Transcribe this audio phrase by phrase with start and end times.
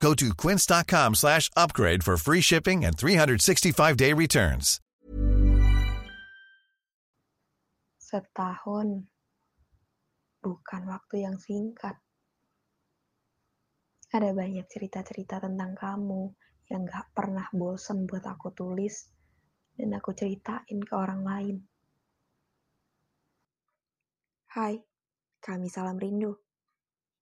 [0.00, 4.80] Go to quince.com slash upgrade for free shipping and 365-day returns.
[7.96, 9.08] Setahun
[10.44, 11.98] bukan waktu yang singkat.
[14.14, 16.30] Ada banyak cerita-cerita tentang kamu
[16.70, 19.10] yang gak pernah bosen buat aku tulis
[19.74, 21.56] dan aku ceritain ke orang lain.
[24.54, 24.78] Hai,
[25.42, 26.38] kami Salam Rindu.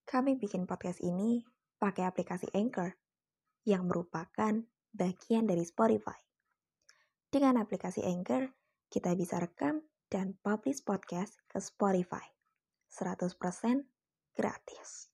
[0.04, 2.94] Kami bikin podcast ini pakai aplikasi Anchor
[3.64, 4.60] yang merupakan
[4.94, 6.16] bagian dari Spotify.
[7.28, 8.46] Dengan aplikasi Anchor,
[8.92, 12.22] kita bisa rekam dan publish podcast ke Spotify.
[12.94, 13.26] 100%
[14.38, 15.10] gratis.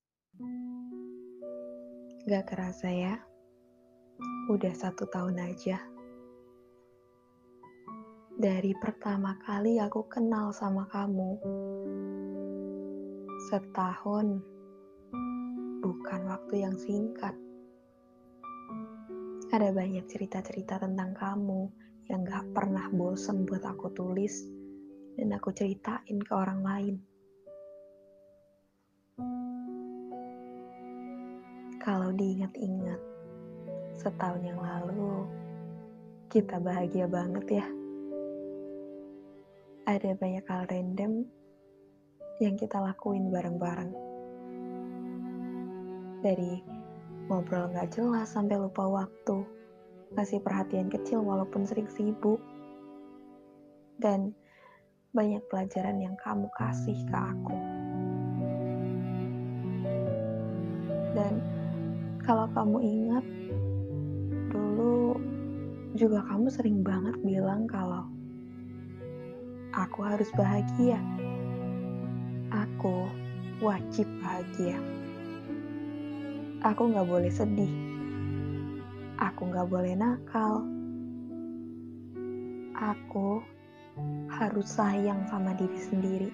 [2.28, 3.16] Gak kerasa ya,
[4.52, 5.80] udah satu tahun aja.
[8.40, 11.40] Dari pertama kali aku kenal sama kamu,
[13.48, 14.49] setahun
[15.80, 17.32] bukan waktu yang singkat.
[19.50, 21.72] Ada banyak cerita-cerita tentang kamu
[22.12, 24.44] yang gak pernah bosen buat aku tulis
[25.16, 26.96] dan aku ceritain ke orang lain.
[31.80, 33.00] Kalau diingat-ingat,
[33.96, 35.24] setahun yang lalu
[36.28, 37.66] kita bahagia banget ya.
[39.88, 41.12] Ada banyak hal random
[42.38, 44.09] yang kita lakuin bareng-bareng.
[46.20, 46.60] Dari
[47.32, 49.40] ngobrol gak jelas sampai lupa waktu,
[50.12, 52.42] ngasih perhatian kecil walaupun sering sibuk,
[53.96, 54.36] dan
[55.16, 57.56] banyak pelajaran yang kamu kasih ke aku.
[61.16, 61.40] Dan
[62.22, 63.24] kalau kamu ingat,
[64.52, 65.18] dulu
[65.98, 68.06] juga kamu sering banget bilang kalau
[69.74, 71.00] aku harus bahagia.
[72.50, 73.06] Aku
[73.62, 74.99] wajib bahagia.
[76.60, 77.72] Aku gak boleh sedih.
[79.16, 80.60] Aku gak boleh nakal.
[82.76, 83.40] Aku
[84.28, 86.30] harus sayang sama diri sendiri.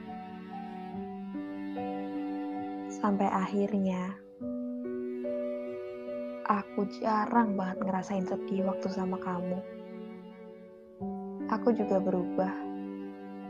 [2.91, 4.19] Sampai akhirnya,
[6.51, 9.63] aku jarang banget ngerasain sedih waktu sama kamu.
[11.55, 12.51] Aku juga berubah,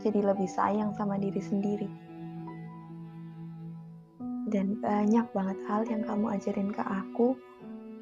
[0.05, 2.06] jadi lebih sayang sama diri sendiri.
[4.47, 7.35] Dan banyak banget hal yang kamu ajarin ke aku,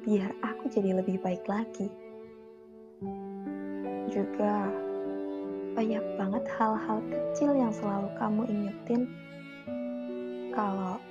[0.06, 1.90] biar aku jadi lebih baik lagi.
[4.06, 4.70] Juga
[5.74, 9.10] banyak banget hal-hal kecil yang selalu kamu ingetin
[10.54, 11.02] kalau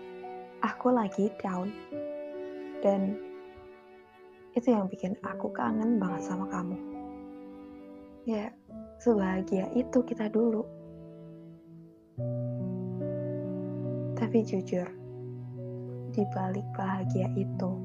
[0.64, 1.68] aku lagi down.
[2.80, 3.20] Dan
[4.56, 6.80] itu yang bikin aku kangen banget sama kamu.
[8.24, 8.56] Ya,
[9.04, 10.64] sebahagia itu kita dulu.
[14.16, 14.88] Tapi jujur,
[16.16, 17.76] di balik bahagia itu,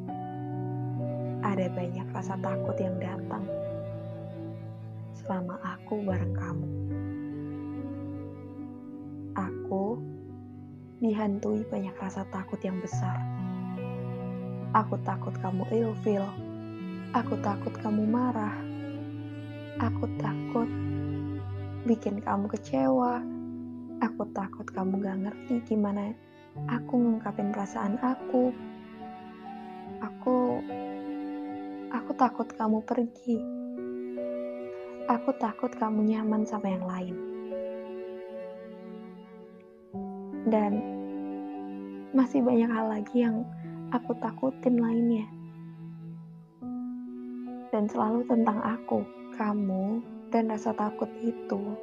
[1.43, 3.43] ada banyak rasa takut yang datang
[5.19, 6.69] selama aku bareng kamu.
[9.35, 9.99] Aku
[11.03, 13.19] dihantui banyak rasa takut yang besar.
[14.79, 16.23] Aku takut kamu ilfil.
[17.11, 18.55] Aku takut kamu marah.
[19.83, 20.71] Aku takut
[21.83, 23.19] bikin kamu kecewa.
[23.99, 26.15] Aku takut kamu gak ngerti gimana
[26.71, 28.55] aku ngungkapin perasaan aku.
[30.01, 30.63] Aku
[31.91, 33.61] aku takut kamu pergi
[35.11, 37.17] Aku takut kamu nyaman sama yang lain.
[40.47, 40.73] Dan
[42.15, 43.43] masih banyak hal lagi yang
[43.91, 45.27] aku takutin lainnya.
[47.75, 49.03] Dan selalu tentang aku,
[49.35, 49.99] kamu,
[50.31, 51.75] dan rasa takut itu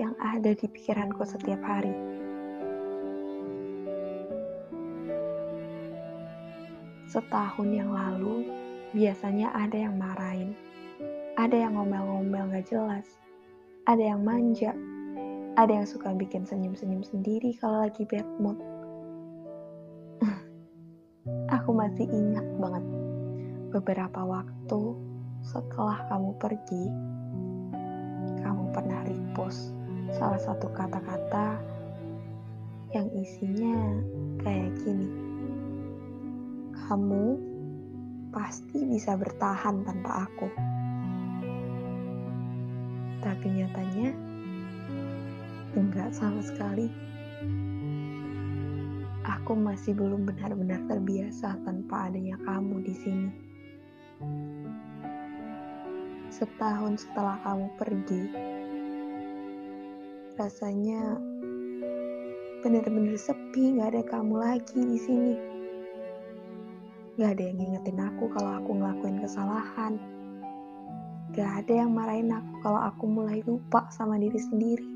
[0.00, 2.13] yang ada di pikiranku setiap hari.
[7.14, 8.50] Setahun yang lalu,
[8.90, 10.58] biasanya ada yang marahin
[11.34, 13.06] ada yang ngomel-ngomel gak jelas.
[13.90, 14.70] Ada yang manja.
[15.58, 18.58] Ada yang suka bikin senyum-senyum sendiri kalau lagi bad mood.
[21.58, 22.84] Aku masih ingat banget
[23.74, 24.82] beberapa waktu
[25.42, 26.84] setelah kamu pergi,
[28.46, 29.74] kamu pernah repost
[30.14, 31.58] salah satu kata-kata
[32.94, 33.98] yang isinya
[34.42, 35.23] kayak gini.
[36.84, 37.24] Kamu
[38.28, 40.48] pasti bisa bertahan tanpa aku.
[43.24, 44.12] Tapi nyatanya,
[45.72, 46.92] enggak sama sekali.
[49.24, 53.30] Aku masih belum benar-benar terbiasa tanpa adanya kamu di sini.
[56.28, 58.22] Setahun setelah kamu pergi,
[60.36, 61.16] rasanya
[62.60, 65.53] benar-benar sepi, nggak ada kamu lagi di sini.
[67.14, 69.94] Gak ada yang ngingetin aku kalau aku ngelakuin kesalahan.
[71.30, 74.88] Gak ada yang marahin aku kalau aku mulai lupa sama diri sendiri.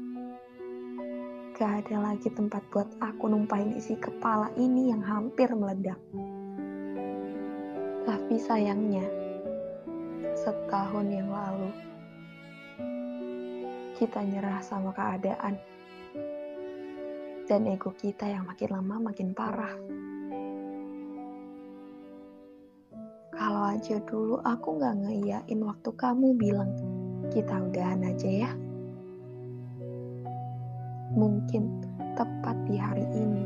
[1.54, 5.98] Gak ada lagi tempat buat aku numpahin isi kepala ini yang hampir meledak.
[8.02, 9.06] Tapi sayangnya,
[10.34, 11.70] setahun yang lalu,
[13.94, 15.54] kita nyerah sama keadaan.
[17.46, 19.87] Dan ego kita yang makin lama makin parah.
[23.68, 26.72] Aja dulu aku gak ngeiyain waktu kamu bilang,
[27.28, 28.50] kita udahan aja ya.
[31.12, 31.84] Mungkin
[32.16, 33.44] tepat di hari ini,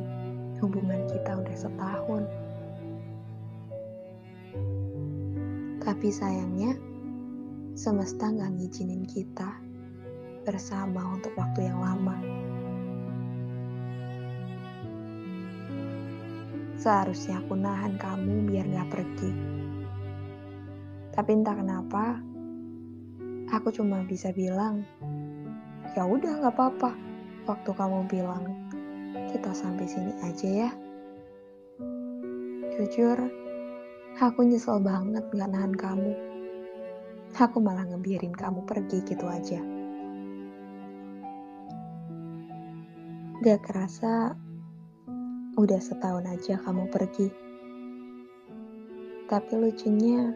[0.62, 2.22] hubungan kita udah setahun.
[5.82, 6.78] Tapi sayangnya,
[7.74, 9.58] semesta gak ngizinin kita
[10.46, 12.14] bersama untuk waktu yang lama.
[16.78, 19.51] Seharusnya aku nahan kamu biar gak pergi
[21.12, 22.24] tapi entah kenapa,
[23.52, 24.80] aku cuma bisa bilang,
[25.92, 26.92] ya udah nggak apa-apa.
[27.42, 28.44] Waktu kamu bilang
[29.34, 30.70] kita sampai sini aja ya.
[32.72, 33.18] Jujur,
[34.16, 36.16] aku nyesel banget gak nahan kamu.
[37.36, 39.60] Aku malah ngebiarin kamu pergi gitu aja.
[43.42, 44.32] Gak kerasa,
[45.60, 47.28] udah setahun aja kamu pergi.
[49.28, 50.32] Tapi lucunya,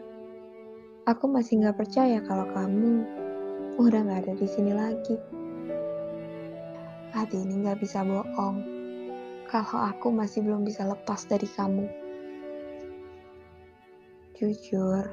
[1.07, 3.07] Aku masih nggak percaya kalau kamu
[3.79, 5.15] udah nggak ada di sini lagi.
[7.15, 8.59] Hati ini nggak bisa bohong
[9.47, 11.87] kalau aku masih belum bisa lepas dari kamu.
[14.35, 15.07] Jujur,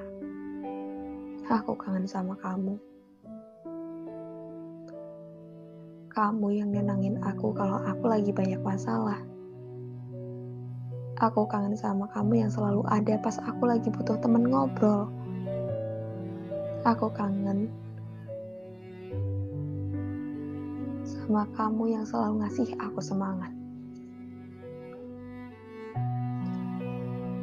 [1.46, 2.74] aku kangen sama kamu.
[6.10, 9.22] Kamu yang nenangin aku kalau aku lagi banyak masalah.
[11.22, 15.06] Aku kangen sama kamu yang selalu ada pas aku lagi butuh temen ngobrol.
[16.84, 17.72] Aku kangen
[21.00, 23.48] sama kamu yang selalu ngasih aku semangat.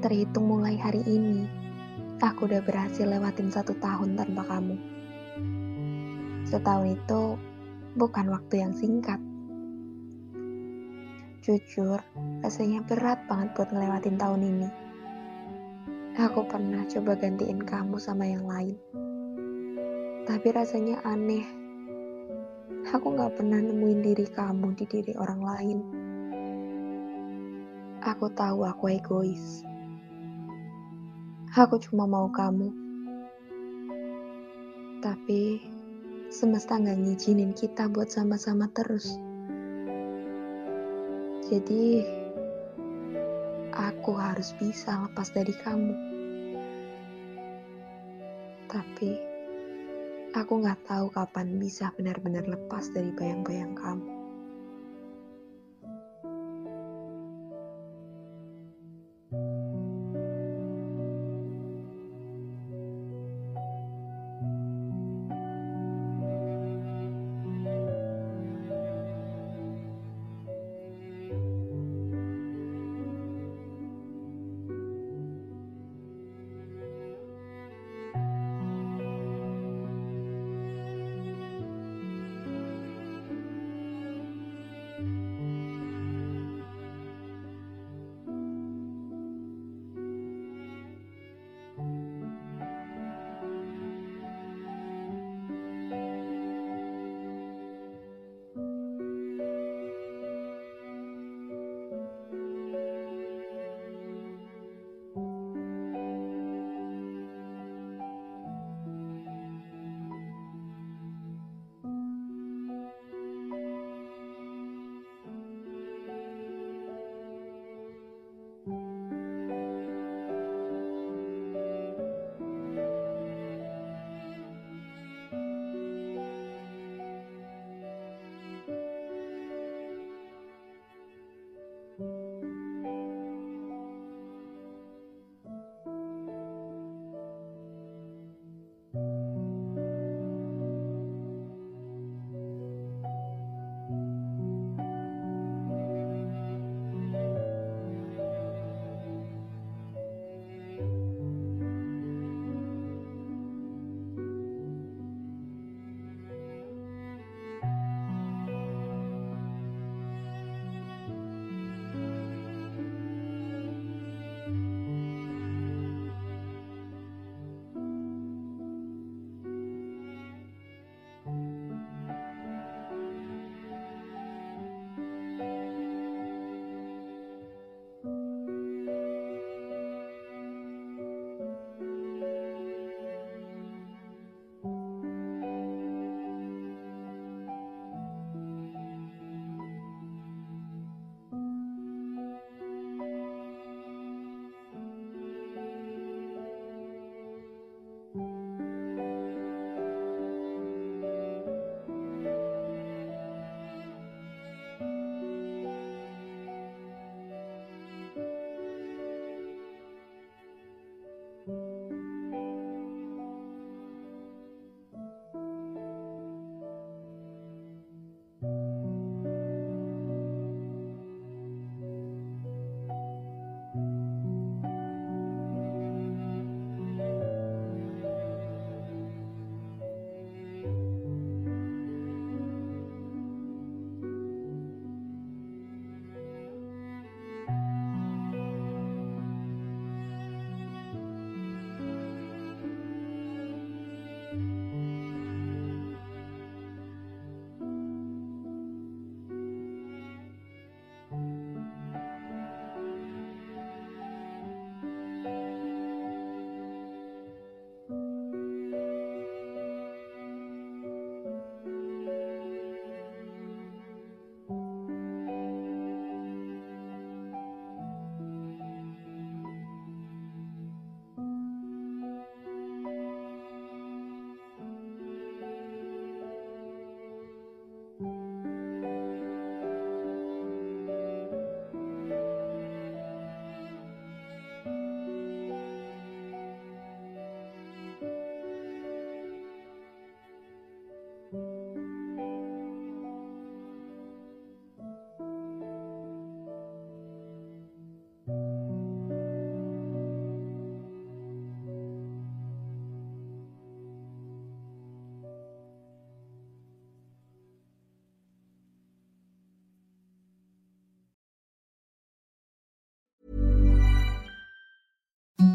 [0.06, 1.50] Terhitung mulai hari ini,
[2.22, 4.78] aku udah berhasil lewatin satu tahun tanpa kamu.
[6.46, 7.22] Setahun itu
[7.98, 9.18] bukan waktu yang singkat.
[11.42, 11.98] Jujur,
[12.46, 14.70] rasanya berat banget buat ngelewatin tahun ini.
[16.30, 18.78] Aku pernah coba gantiin kamu sama yang lain
[20.26, 21.46] tapi rasanya aneh.
[22.92, 25.80] Aku gak pernah nemuin diri kamu di diri orang lain.
[28.02, 29.64] Aku tahu aku egois.
[31.58, 32.70] Aku cuma mau kamu.
[35.02, 35.62] Tapi
[36.30, 39.18] semesta gak ngizinin kita buat sama-sama terus.
[41.50, 42.06] Jadi
[43.74, 45.94] aku harus bisa lepas dari kamu.
[48.70, 49.31] Tapi
[50.32, 54.21] Aku nggak tahu kapan bisa benar-benar lepas dari bayang-bayang kamu.